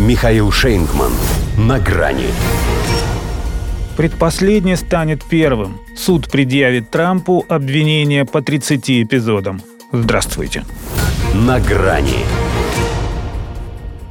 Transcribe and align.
Михаил 0.00 0.50
Шейнгман. 0.50 1.12
На 1.58 1.78
грани. 1.78 2.28
Предпоследний 3.98 4.78
станет 4.78 5.22
первым. 5.22 5.78
Суд 5.94 6.30
предъявит 6.30 6.90
Трампу 6.90 7.44
обвинение 7.50 8.24
по 8.24 8.40
30 8.40 9.02
эпизодам. 9.02 9.60
Здравствуйте. 9.92 10.64
На 11.34 11.60
грани. 11.60 12.24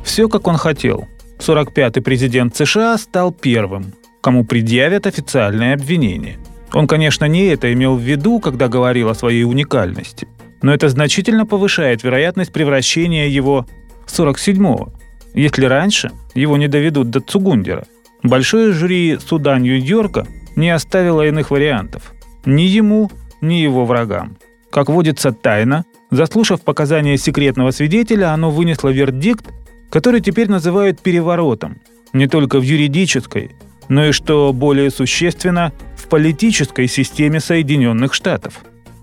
Все, 0.03 0.29
как 0.29 0.45
он 0.45 0.57
хотел. 0.57 1.07
45-й 1.39 2.01
президент 2.03 2.55
США 2.55 2.95
стал 2.99 3.31
первым, 3.31 3.95
кому 4.21 4.45
предъявят 4.45 5.07
официальное 5.07 5.73
обвинение. 5.73 6.37
Он, 6.71 6.85
конечно, 6.85 7.25
не 7.25 7.47
это 7.47 7.73
имел 7.73 7.95
в 7.95 8.01
виду, 8.01 8.39
когда 8.39 8.67
говорил 8.67 9.09
о 9.09 9.15
своей 9.15 9.43
уникальности, 9.43 10.27
но 10.61 10.71
это 10.71 10.87
значительно 10.87 11.47
повышает 11.47 12.03
вероятность 12.03 12.53
превращения 12.53 13.27
его 13.27 13.65
в 14.05 14.19
47-го, 14.19 14.93
если 15.33 15.65
раньше 15.65 16.11
его 16.33 16.57
не 16.57 16.67
доведут 16.67 17.09
до 17.09 17.19
Цугундера. 17.19 17.85
Большое 18.23 18.73
жюри 18.73 19.17
суда 19.17 19.57
Нью-Йорка 19.59 20.27
не 20.55 20.69
оставило 20.69 21.25
иных 21.25 21.51
вариантов. 21.51 22.13
Ни 22.45 22.63
ему, 22.63 23.11
ни 23.41 23.55
его 23.55 23.85
врагам. 23.85 24.37
Как 24.71 24.89
водится 24.89 25.31
тайно, 25.31 25.85
заслушав 26.11 26.61
показания 26.61 27.17
секретного 27.17 27.71
свидетеля, 27.71 28.33
оно 28.33 28.51
вынесло 28.51 28.89
вердикт, 28.89 29.45
который 29.89 30.21
теперь 30.21 30.49
называют 30.49 31.01
переворотом. 31.01 31.77
Не 32.13 32.27
только 32.27 32.59
в 32.59 32.63
юридической, 32.63 33.51
но 33.87 34.05
и, 34.05 34.11
что 34.11 34.53
более 34.53 34.91
существенно, 34.91 35.73
в 35.95 36.07
политической 36.07 36.87
системе 36.87 37.39
Соединенных 37.39 38.13
Штатов. 38.13 38.61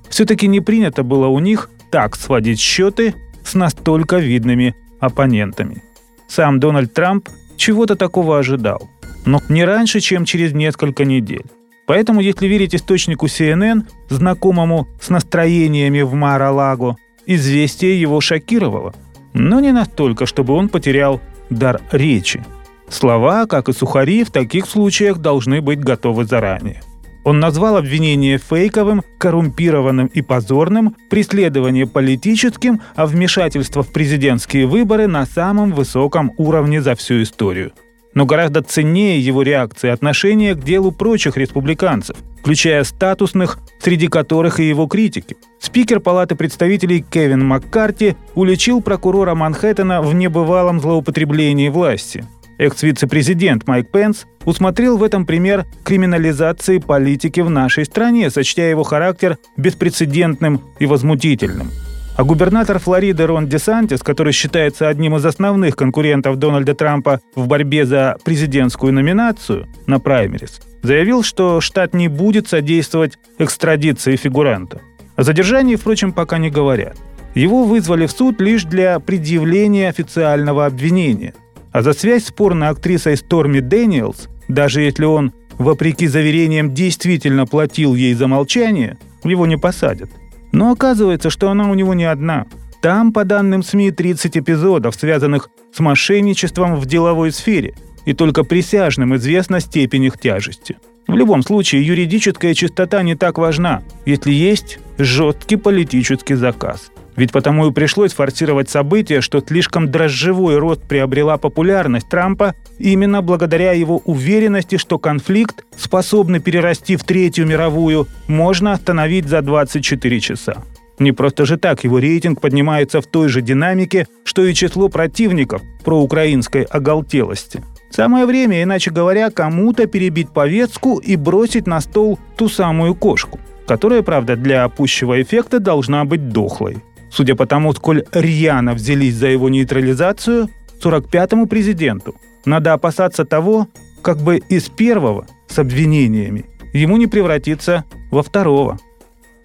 Все-таки 0.09 0.47
не 0.47 0.61
принято 0.61 1.03
было 1.03 1.27
у 1.27 1.39
них 1.41 1.71
так 1.91 2.17
сводить 2.17 2.61
счеты 2.61 3.15
с 3.45 3.55
настолько 3.55 4.19
видными 4.19 4.75
оппонентами. 5.01 5.83
Сам 6.29 6.61
Дональд 6.61 6.93
Трамп 6.93 7.29
чего-то 7.57 7.97
такого 7.97 8.39
ожидал, 8.39 8.89
но 9.25 9.41
не 9.49 9.65
раньше, 9.65 10.01
чем 10.01 10.25
через 10.25 10.53
несколько 10.53 11.05
недель. 11.05 11.45
Поэтому, 11.87 12.21
если 12.21 12.47
верить 12.47 12.75
источнику 12.75 13.27
CNN, 13.27 13.85
знакомому 14.09 14.89
с 15.01 15.09
настроениями 15.09 16.03
в 16.03 16.15
Мара-Лаго, 16.15 16.97
известие 17.27 18.01
его 18.01 18.21
шокировало. 18.21 18.95
Но 19.33 19.61
не 19.61 19.73
настолько, 19.73 20.27
чтобы 20.27 20.55
он 20.55 20.69
потерял 20.69 21.21
дар 21.51 21.81
речи. 21.93 22.45
Слова, 22.89 23.47
как 23.47 23.69
и 23.69 23.73
сухари, 23.73 24.25
в 24.25 24.31
таких 24.31 24.67
случаях 24.67 25.19
должны 25.19 25.61
быть 25.61 25.81
готовы 25.81 26.25
заранее. 26.25 26.83
Он 27.27 27.41
назвал 27.41 27.77
обвинение 27.77 28.39
фейковым, 28.39 29.03
коррумпированным 29.19 30.07
и 30.07 30.23
позорным, 30.23 30.95
преследование 31.11 31.85
политическим, 31.85 32.81
а 32.95 33.05
вмешательство 33.05 33.83
в 33.83 33.93
президентские 33.93 34.67
выборы 34.67 35.09
на 35.09 35.27
самом 35.27 35.73
высоком 35.73 36.33
уровне 36.37 36.81
за 36.81 36.95
всю 36.95 37.25
историю. 37.25 37.73
Но 38.15 38.27
гораздо 38.27 38.63
ценнее 38.63 39.19
его 39.19 39.43
реакция 39.43 39.93
отношения 39.93 40.55
к 40.55 40.63
делу 40.63 40.93
прочих 40.93 41.37
республиканцев, 41.37 42.17
включая 42.39 42.85
статусных, 42.85 43.59
среди 43.81 44.07
которых 44.07 44.61
и 44.61 44.69
его 44.69 44.87
критики. 44.87 45.37
Спикер 45.61 45.99
Палаты 45.99 46.37
представителей 46.37 47.03
Кевин 47.11 47.45
Маккарти 47.45 48.15
уличил 48.37 48.81
прокурора 48.81 49.35
Манхэттена 49.35 50.01
в 50.01 50.15
небывалом 50.15 50.79
злоупотреблении 50.81 51.71
власти– 51.71 52.25
Экс-вице-президент 52.59 53.67
Майк 53.67 53.91
Пенс 53.91 54.27
усмотрел 54.45 54.97
в 54.97 55.03
этом 55.03 55.27
пример 55.27 55.67
криминализации 55.85 56.79
политики 56.79 57.41
в 57.41 57.51
нашей 57.51 57.85
стране, 57.85 58.31
сочтя 58.31 58.69
его 58.69 58.83
характер 58.83 59.37
беспрецедентным 59.57 60.63
и 60.79 60.87
возмутительным. 60.87 61.71
А 62.17 62.25
губернатор 62.25 62.79
Флориды 62.79 63.27
Рон 63.27 63.47
Десантис, 63.47 64.03
который 64.03 64.33
считается 64.33 64.89
одним 64.89 65.17
из 65.17 65.27
основных 65.27 65.77
конкурентов 65.77 66.39
Дональда 66.39 66.75
Трампа 66.75 67.21
в 67.35 67.47
борьбе 67.47 67.85
за 67.85 68.17
президентскую 68.25 68.95
номинацию 68.95 69.67
на 69.87 70.01
праймерис, 70.01 70.61
заявил, 70.83 71.23
что 71.23 71.61
штат 71.61 71.93
не 71.93 72.09
будет 72.09 72.49
содействовать 72.49 73.19
экстрадиции 73.39 74.17
фигуранта. 74.17 74.81
О 75.17 75.25
задержании, 75.25 75.77
впрочем, 75.77 76.13
пока 76.13 76.39
не 76.39 76.49
говорят. 76.49 76.97
Его 77.35 77.65
вызвали 77.65 78.07
в 78.07 78.13
суд 78.13 78.41
лишь 78.41 78.65
для 78.65 78.99
предъявления 78.99 79.91
официального 79.91 80.65
обвинения– 80.65 81.35
а 81.77 81.83
за 81.83 81.93
связь 81.93 82.25
с 82.25 82.31
порно 82.33 82.71
актрисой 82.71 83.19
Сторми 83.19 83.61
Дэниелс, 83.61 84.31
даже 84.49 84.81
если 84.81 85.05
он, 85.05 85.35
вопреки 85.59 86.07
заверениям, 86.07 86.73
действительно 86.73 87.45
платил 87.45 87.95
ей 87.95 88.15
за 88.15 88.29
молчание, 88.29 88.97
его 89.25 89.45
не 89.45 89.59
посадят. 89.59 90.09
Но 90.53 90.73
оказывается, 90.73 91.29
что 91.29 91.51
она 91.51 91.71
у 91.71 91.75
него 91.75 91.93
не 91.93 92.05
одна. 92.05 92.47
Там, 92.81 93.13
по 93.13 93.25
данным 93.25 93.63
СМИ, 93.63 93.91
30 93.91 94.39
эпизодов, 94.39 94.95
связанных 94.95 95.51
с 95.71 95.79
мошенничеством 95.81 96.77
в 96.77 96.87
деловой 96.87 97.31
сфере, 97.31 97.75
и 98.07 98.15
только 98.15 98.43
присяжным 98.43 99.15
известна 99.17 99.61
степень 99.61 100.05
их 100.05 100.19
тяжести. 100.19 100.79
В 101.07 101.15
любом 101.15 101.43
случае, 101.43 101.87
юридическая 101.87 102.55
чистота 102.55 103.03
не 103.03 103.17
так 103.17 103.37
важна, 103.37 103.83
если 104.07 104.33
есть 104.33 104.79
жесткий 104.97 105.57
политический 105.57 106.37
заказ– 106.37 106.91
ведь 107.17 107.33
потому 107.33 107.67
и 107.67 107.73
пришлось 107.73 108.13
форсировать 108.13 108.69
события, 108.69 109.21
что 109.21 109.41
слишком 109.41 109.91
дрожжевой 109.91 110.59
рост 110.59 110.83
приобрела 110.83 111.39
популярность 111.39 112.09
Трампа 112.09 112.55
именно 112.79 113.23
благодаря 113.23 113.73
его 113.73 114.03
уверенности, 114.05 114.77
что 114.77 114.99
конфликт, 114.99 115.65
способный 115.77 116.41
перерасти 116.41 116.97
в 116.97 117.05
Третью 117.05 117.47
мировую, 117.47 118.07
можно 118.29 118.73
остановить 118.73 119.27
за 119.27 119.43
24 119.43 120.21
часа. 120.21 120.63
Не 120.99 121.13
просто 121.13 121.45
же 121.45 121.59
так 121.59 121.85
его 121.85 121.99
рейтинг 121.99 122.41
поднимается 122.41 123.01
в 123.01 123.07
той 123.07 123.29
же 123.29 123.43
динамике, 123.43 124.07
что 124.25 124.45
и 124.45 124.55
число 124.55 124.89
противников 124.89 125.63
проукраинской 125.85 126.63
оголтелости. 126.63 127.63
Самое 127.91 128.27
время, 128.27 128.63
иначе 128.63 128.91
говоря, 128.91 129.31
кому-то 129.31 129.87
перебить 129.87 130.31
повестку 130.31 130.99
и 130.99 131.17
бросить 131.17 131.67
на 131.67 131.81
стол 131.81 132.19
ту 132.37 132.49
самую 132.49 132.95
кошку, 132.95 133.39
которая, 133.67 134.03
правда, 134.03 134.37
для 134.37 134.69
пущего 134.69 135.21
эффекта 135.21 135.61
должна 135.61 136.05
быть 136.05 136.31
дохлой. 136.31 136.79
Судя 137.11 137.35
по 137.35 137.47
тому, 137.47 137.73
сколь 137.73 138.05
рьяно 138.13 138.75
взялись 138.75 139.15
за 139.15 139.29
его 139.29 139.49
нейтрализацию, 139.49 140.49
45-му 140.83 141.47
президенту 141.47 142.15
надо 142.45 142.73
опасаться 142.73 143.25
того, 143.25 143.69
как 144.03 144.19
бы 144.19 144.37
из 144.49 144.69
первого 144.69 145.27
с 145.49 145.59
обвинениями 145.59 146.45
ему 146.73 146.97
не 146.97 147.07
превратиться 147.07 147.85
во 148.11 148.23
второго. 148.23 148.79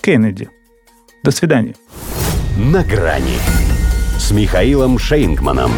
Кеннеди. 0.02 0.50
До 1.24 1.32
свидания. 1.32 1.76
На 2.58 2.84
грани 2.84 3.38
с 4.18 4.32
Михаилом 4.32 5.00
Шейнгманом. 5.00 5.72